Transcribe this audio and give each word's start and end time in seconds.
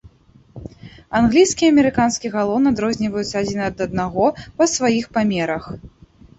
Англійскі 1.19 1.63
і 1.67 1.71
амерыканскі 1.73 2.33
галон 2.37 2.63
адрозніваюцца 2.73 3.35
адзін 3.45 3.59
ад 3.69 3.87
аднаго 3.89 4.25
па 4.57 4.63
сваіх 4.75 5.05
памерах. 5.15 5.63